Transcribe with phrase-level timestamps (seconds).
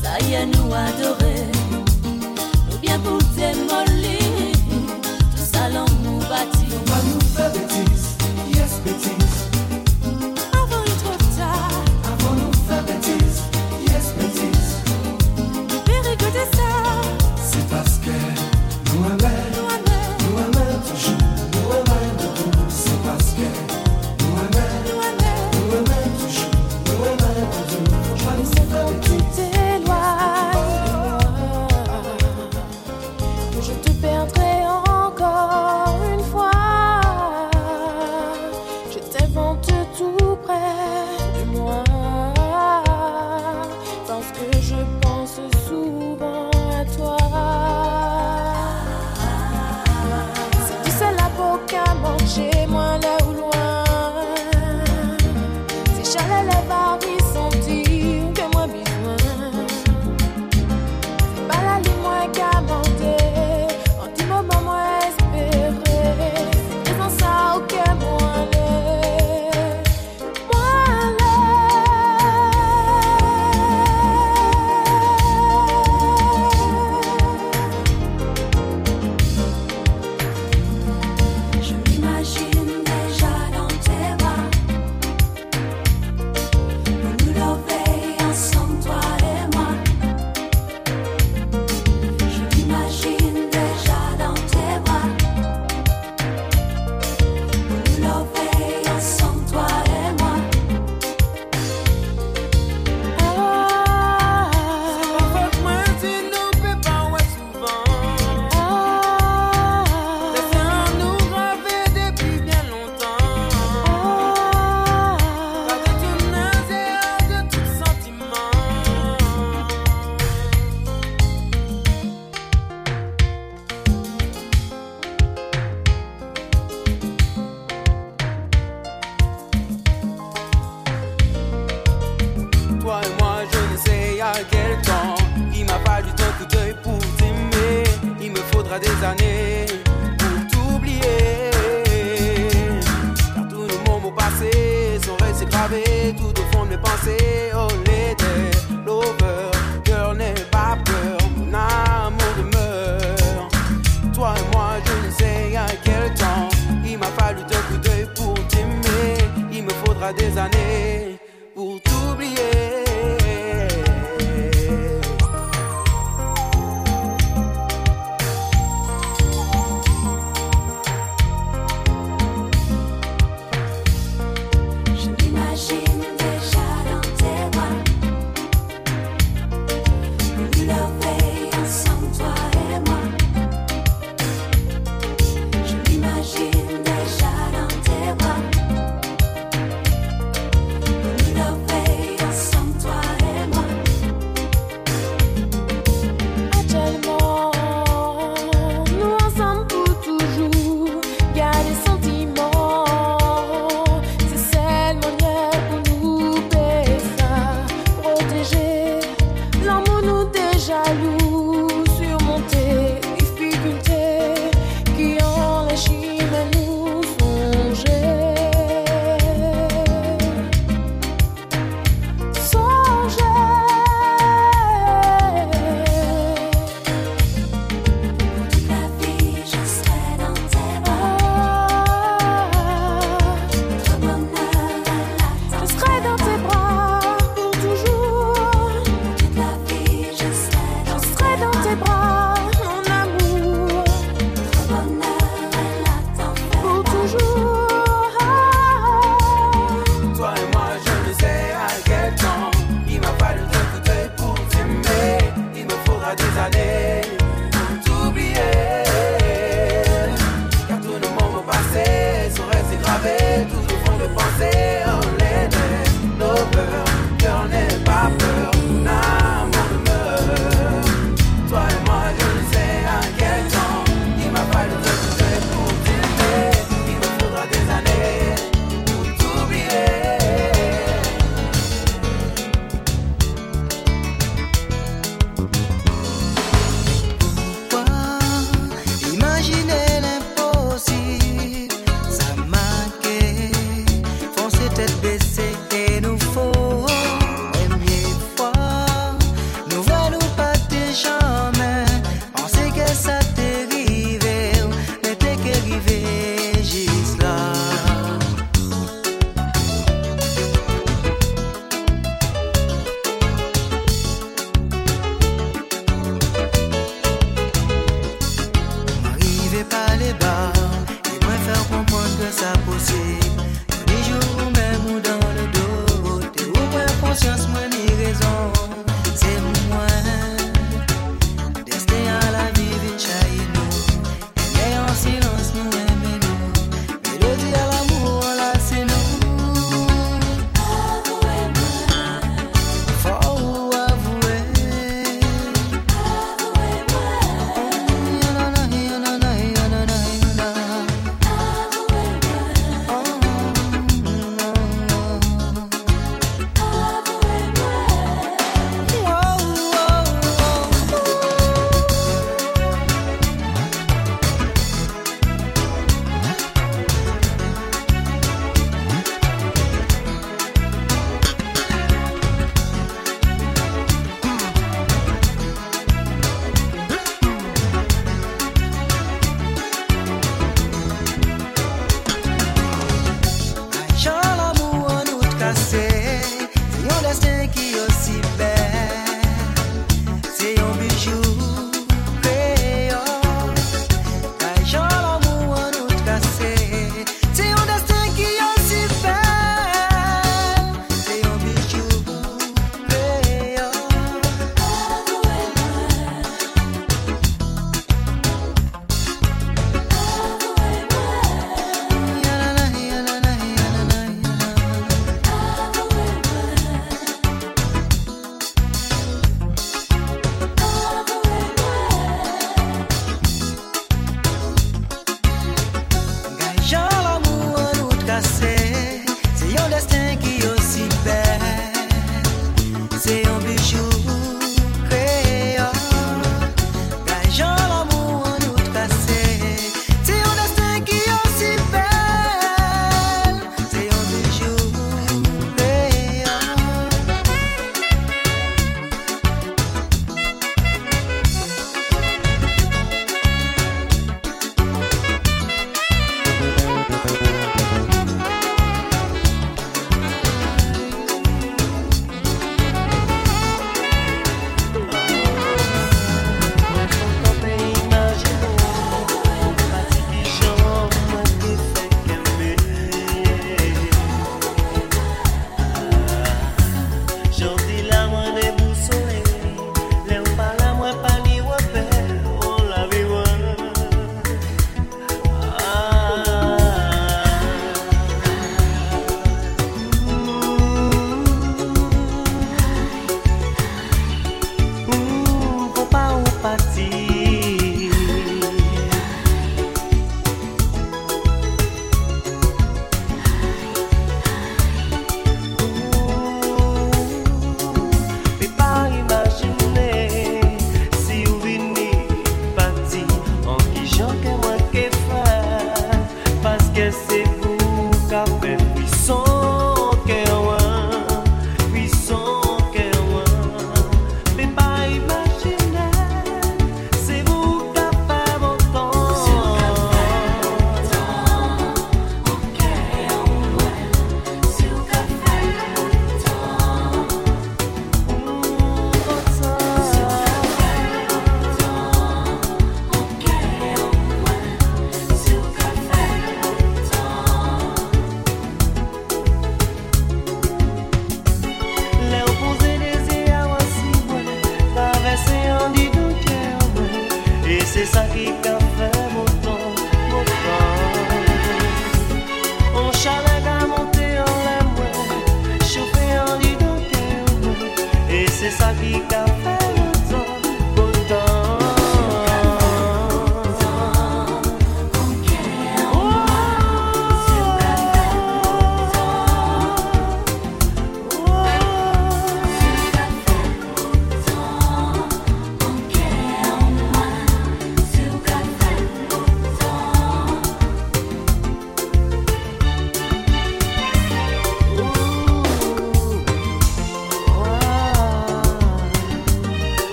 [0.00, 1.31] Ça y est, nous adorer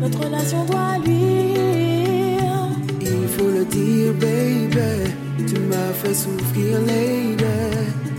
[0.00, 2.40] Notre relation doit luire.
[3.02, 5.12] Il faut le dire, baby.
[5.46, 7.44] Tu m'as fait souffrir, lady.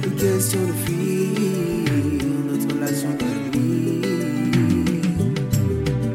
[0.06, 1.92] Une question de fuir.
[2.52, 4.06] Notre relation doit luire.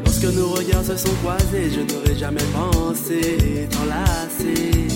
[0.05, 4.87] Lorsque nos regards se sont croisés, je n'aurais jamais pensé t'enlacer.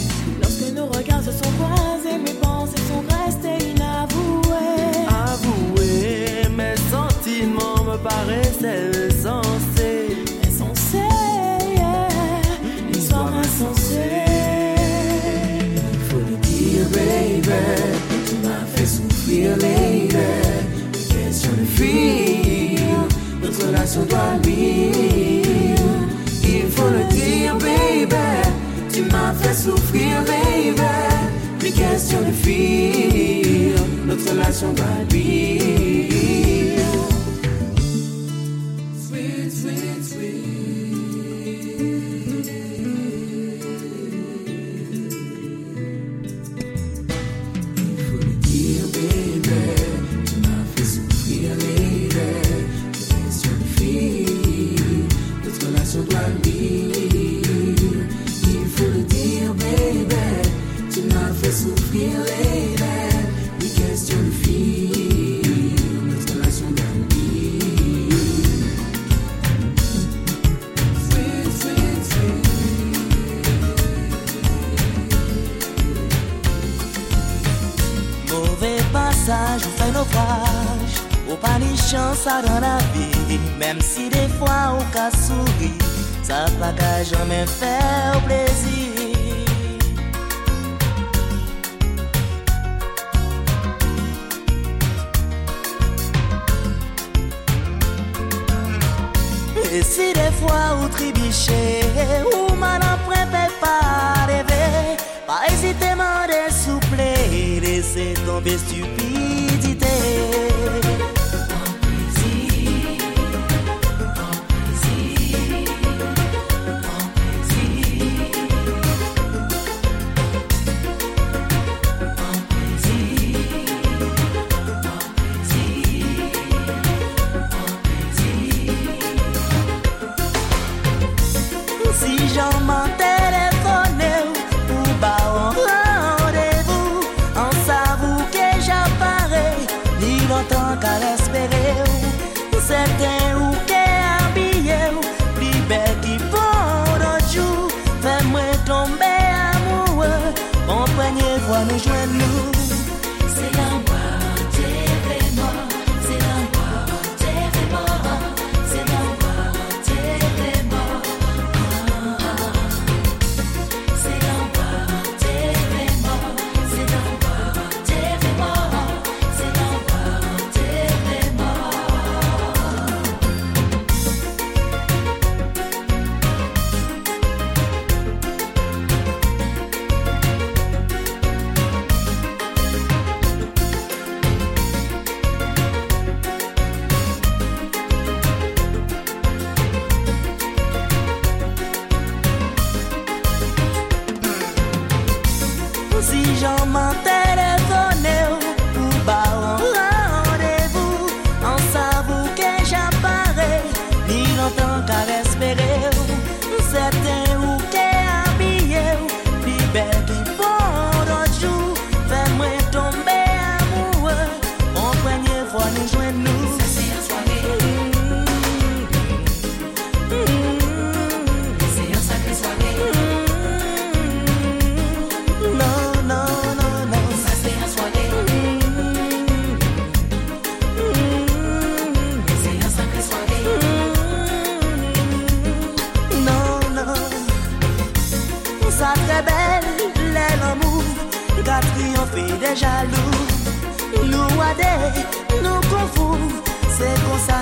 [0.41, 5.05] Lorsque nos regards se sont croisés, mes pensées sont restées inavouées.
[5.09, 9.70] Avouées, mes sentiments me paraissaient sensés.
[19.31, 20.33] see you later.
[21.13, 22.81] Question de fil,
[23.41, 25.99] notre relation doit vivre.
[26.43, 28.27] Il faut le dire, baby.
[28.91, 30.91] Tu m'as fait souffrir, baby.
[31.59, 35.90] Plus question de fil, notre relation doit vivre.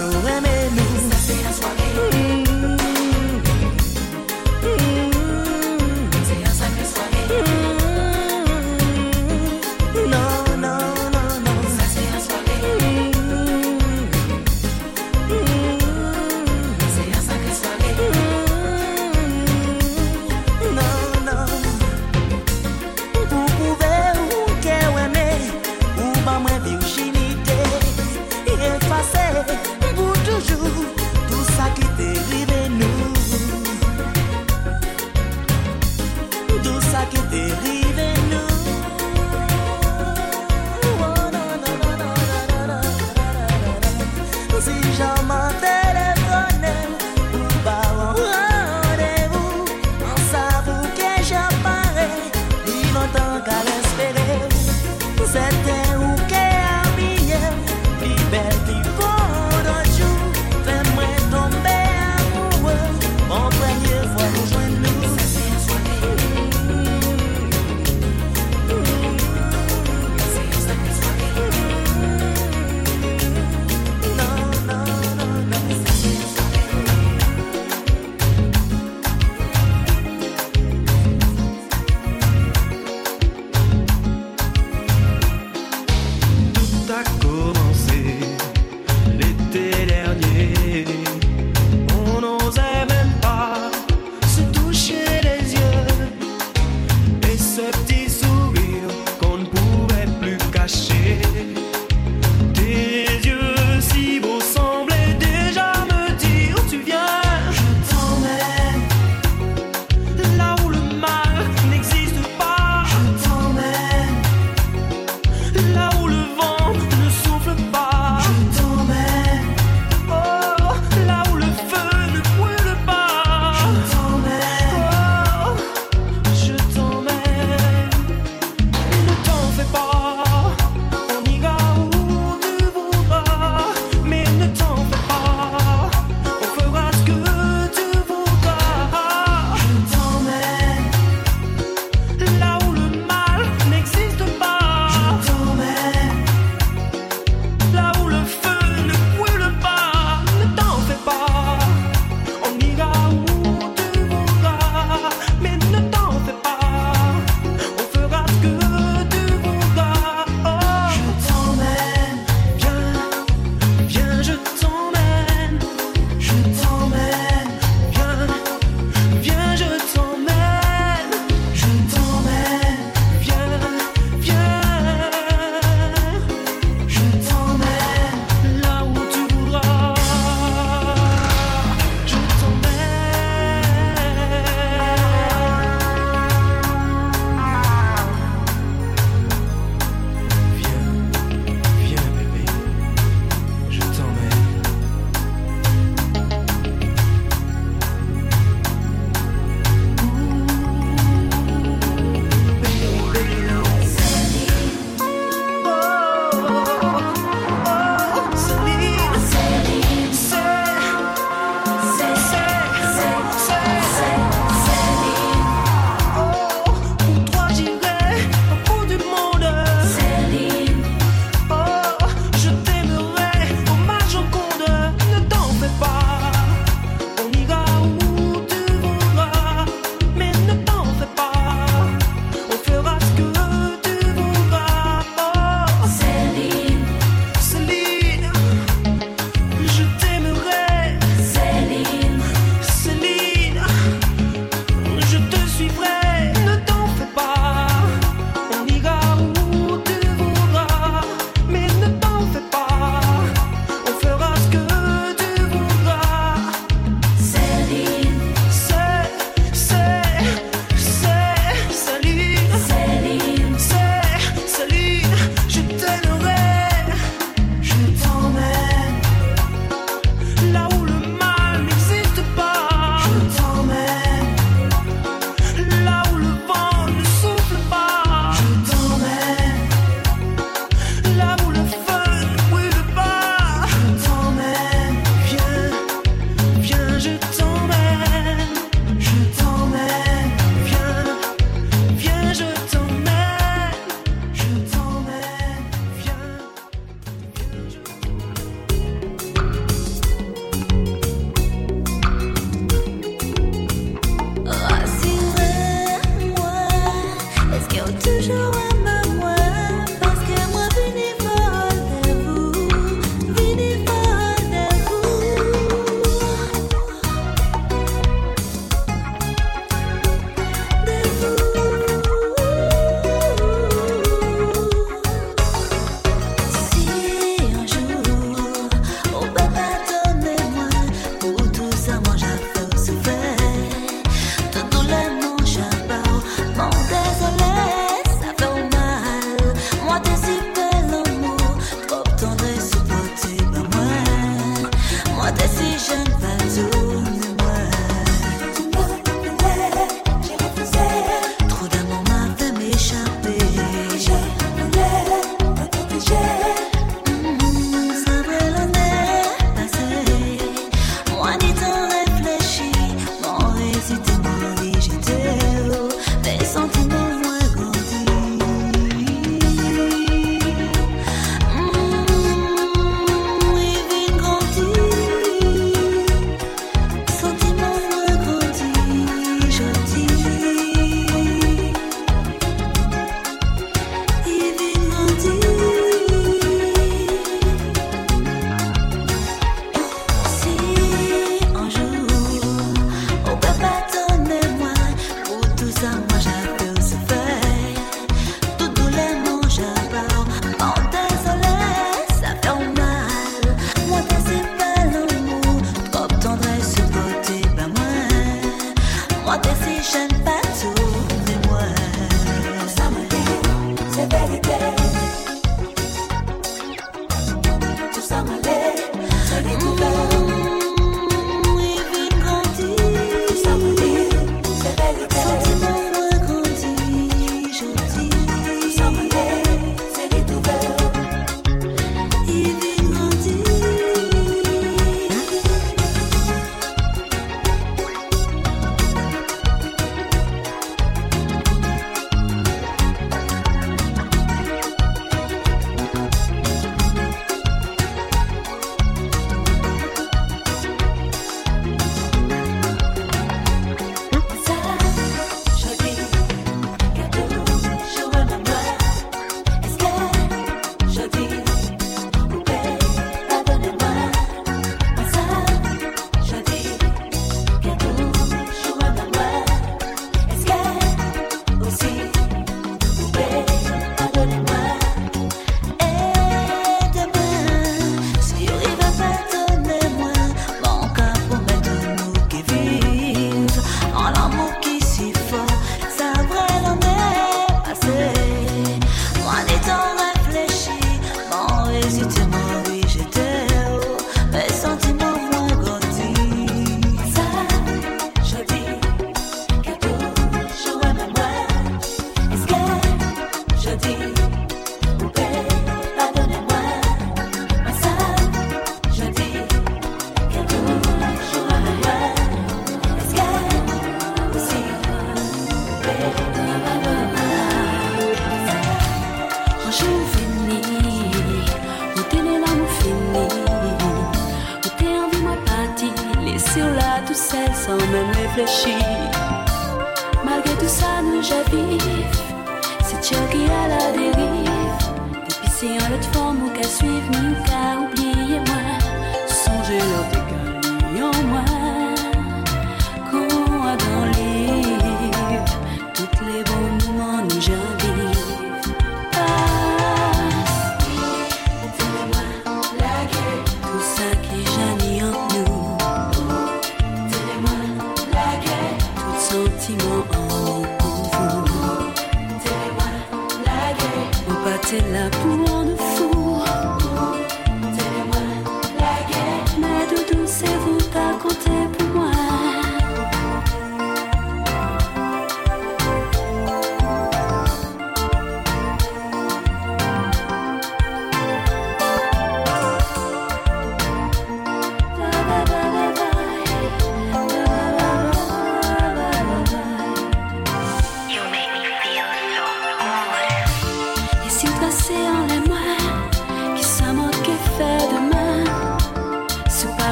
[0.00, 0.39] around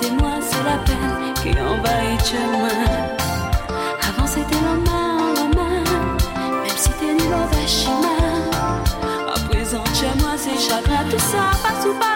[0.00, 2.86] Arrêtez-moi, c'est la peine qui envahit le chemin.
[4.08, 5.82] Avant c'était la en main,
[6.62, 8.50] même si t'es nul au chemin.
[9.28, 12.09] À présent, chez moi, c'est chagrin, tout ça passe ou pas.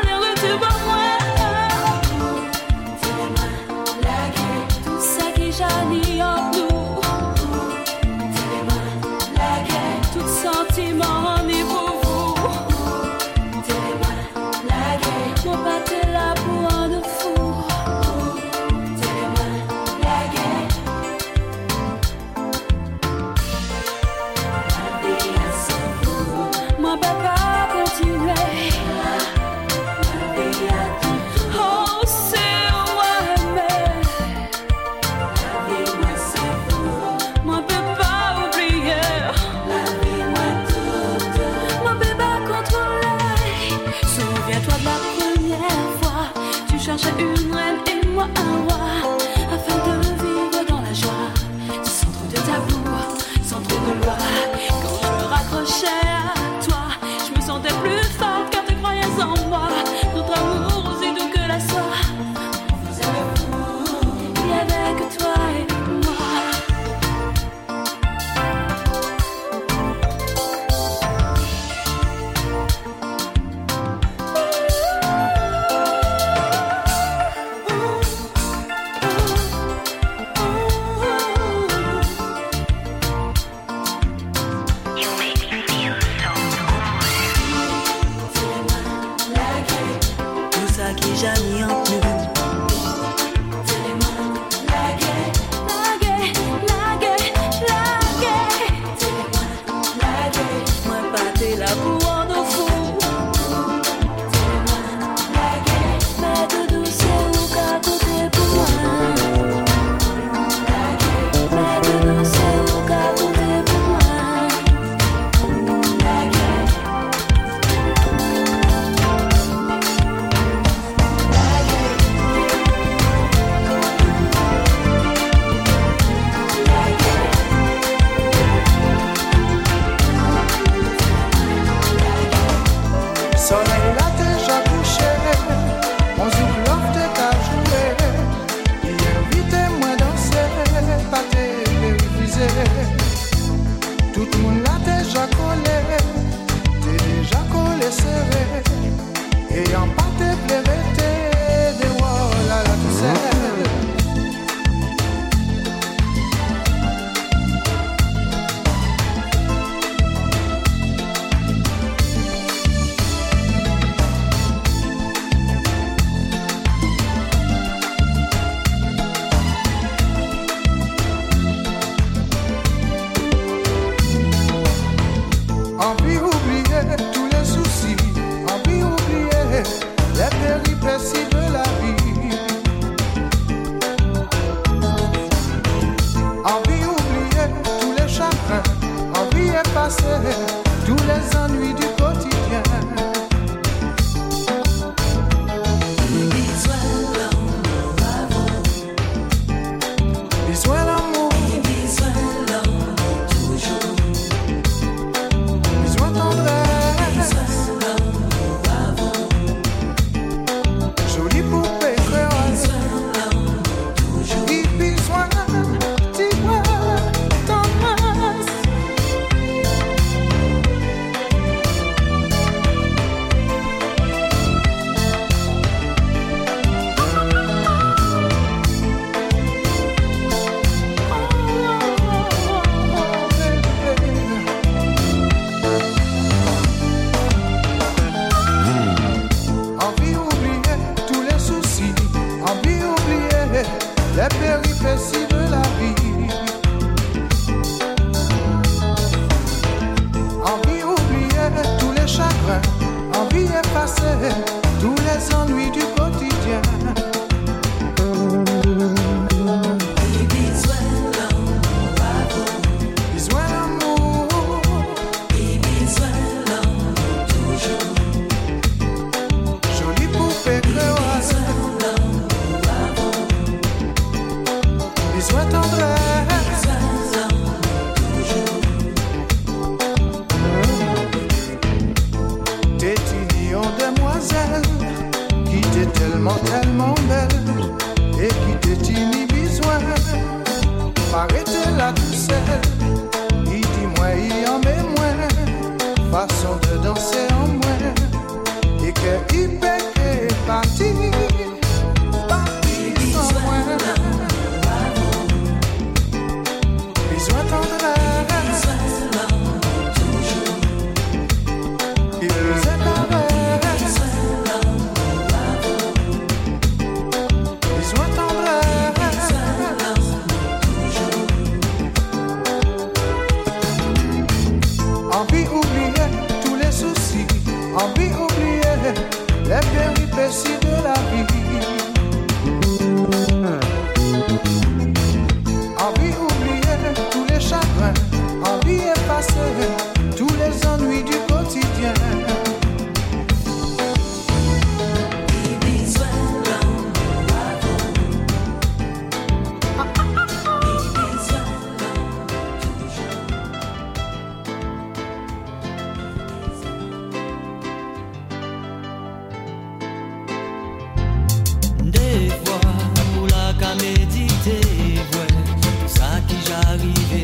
[366.77, 367.24] Qui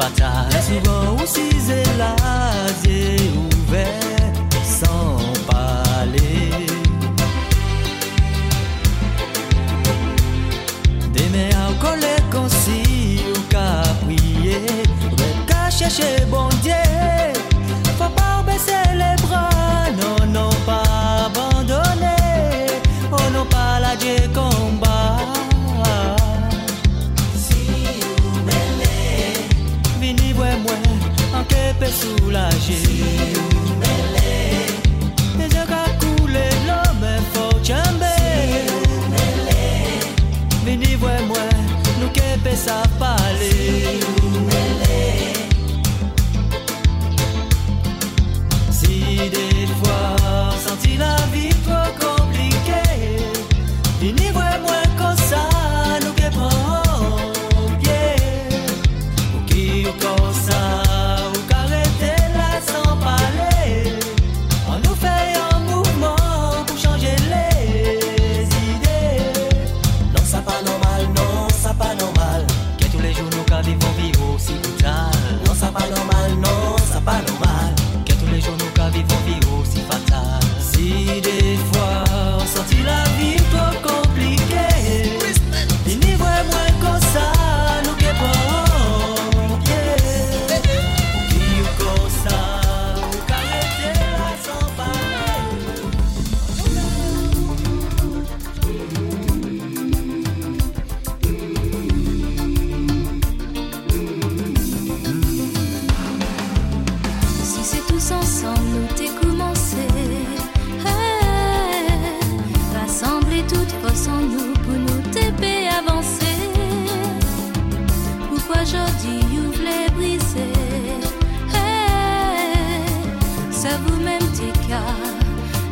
[0.00, 1.19] 发展。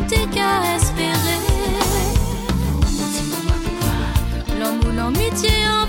[0.09, 1.39] t'es qu'à espérer.
[4.59, 5.88] L'amour, l'amitié, en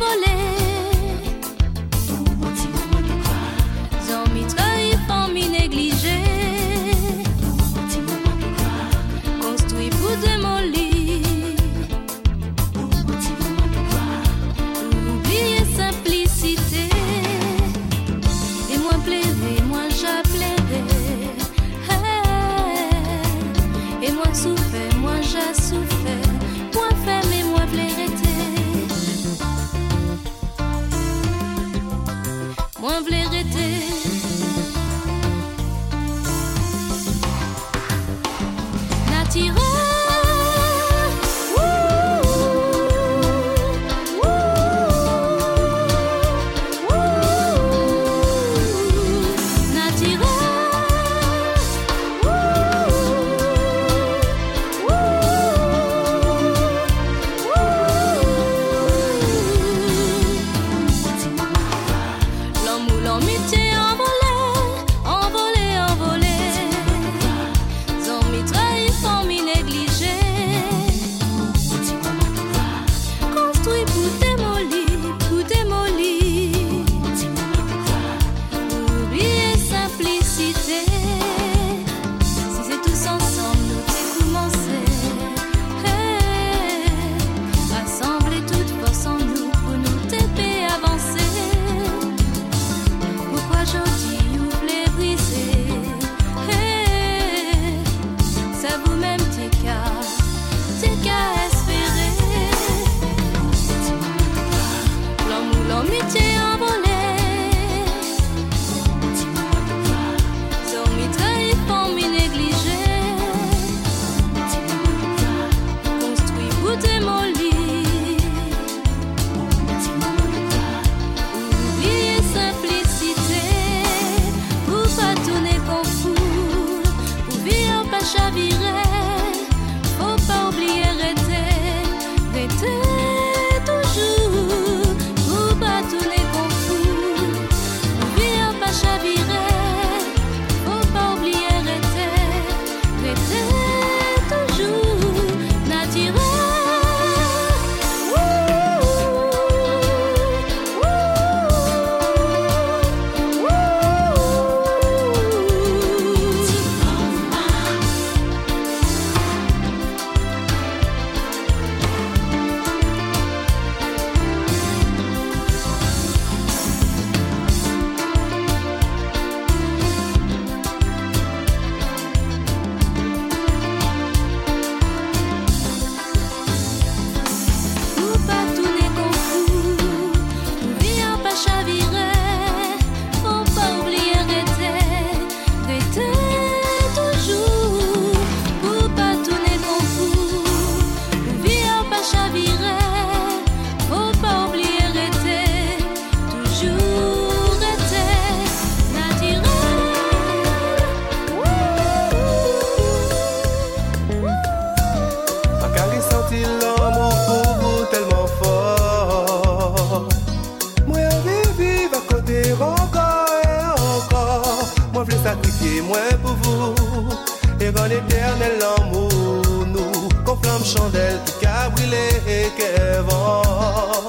[220.90, 224.08] chandel Tout ka brile e kevan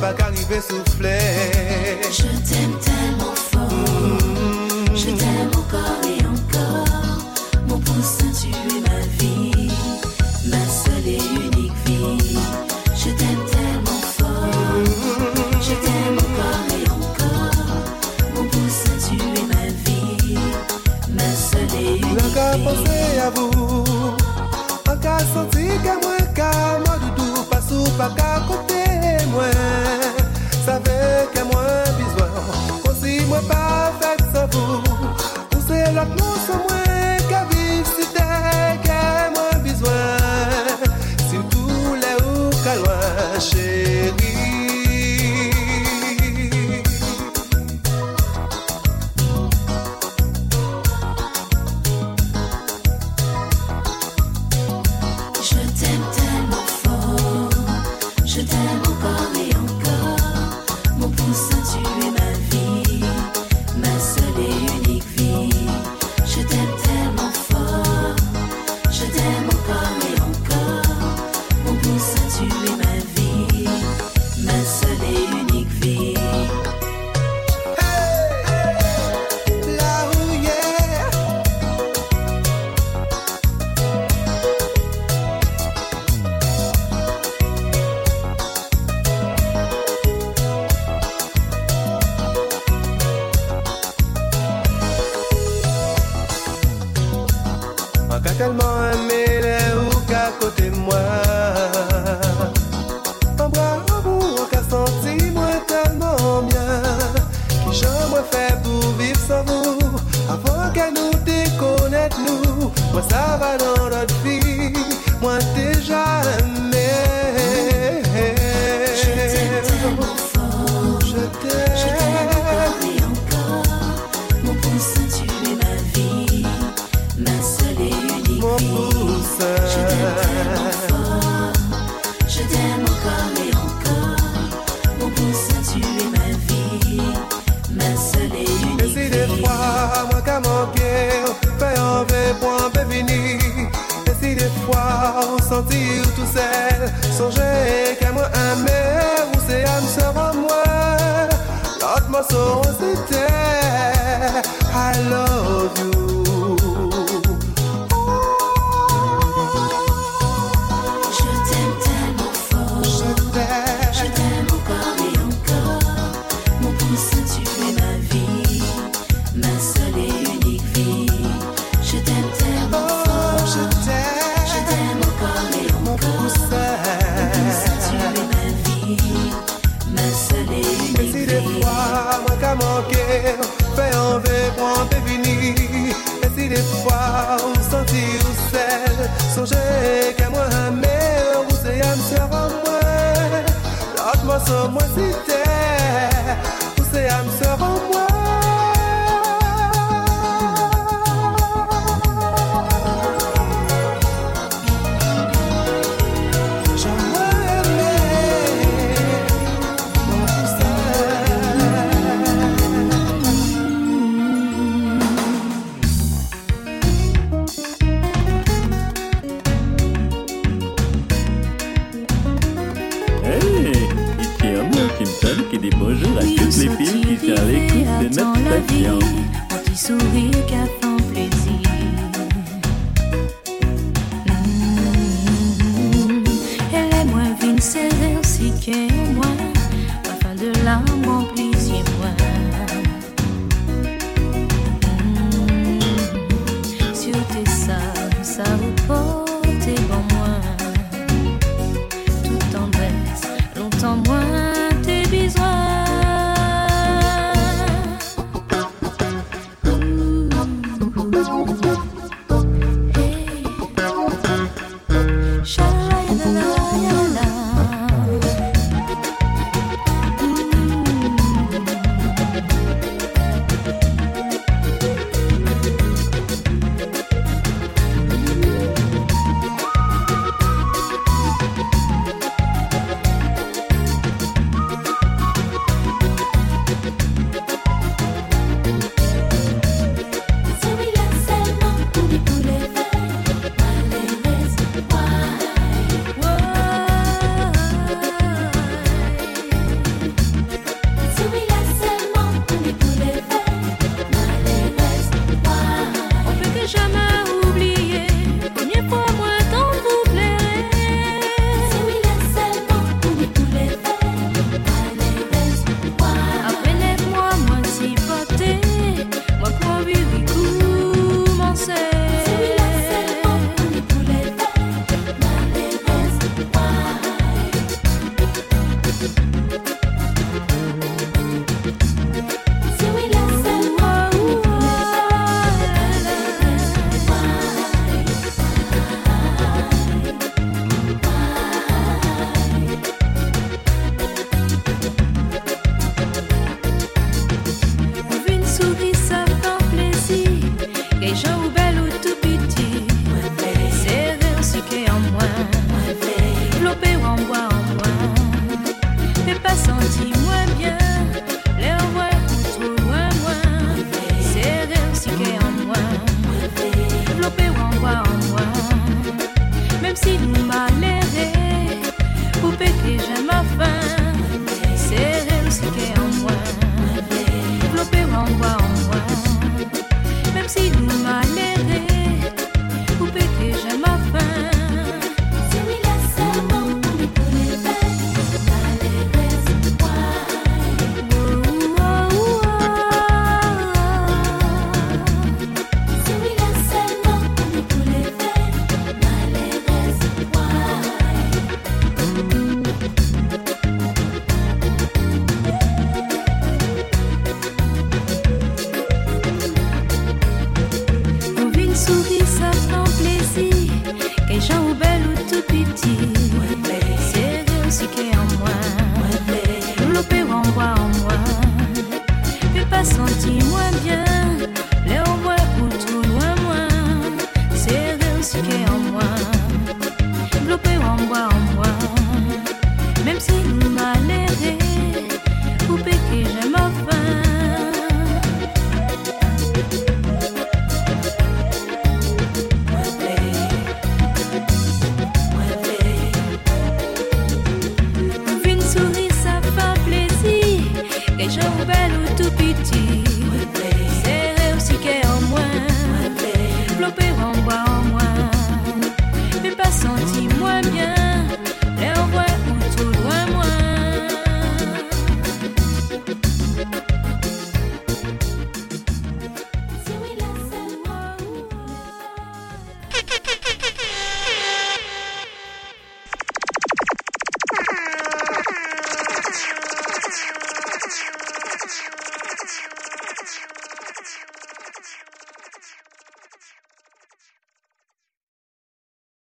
[0.00, 1.18] Pa ka rive souffle
[2.10, 4.96] Je t'aime tellement fort mm -hmm.
[4.96, 6.01] Je t'aime encore